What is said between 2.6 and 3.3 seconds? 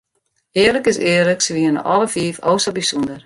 sa bysûnder.